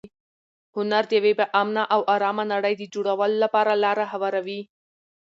هنر 0.75 1.03
د 1.07 1.11
یوې 1.19 1.33
با 1.39 1.45
امنه 1.61 1.83
او 1.93 2.01
ارامه 2.15 2.43
نړۍ 2.53 2.73
د 2.77 2.83
جوړولو 2.93 3.37
لپاره 3.43 3.73
لاره 3.83 4.05
هواروي. 4.13 4.61